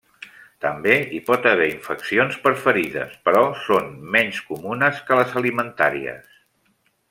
[0.63, 6.37] També hi pot haver infeccions per ferides però són menys comunes que les alimentàries.